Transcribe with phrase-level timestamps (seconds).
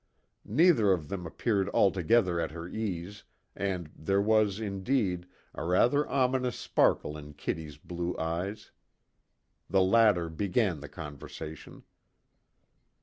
[0.49, 3.23] Neither of them appeared altogether at her ease,
[3.55, 8.71] and there was, indeed, a rather ominous sparkle in Kitty's blue eyes.
[9.69, 11.83] The latter began the conversation.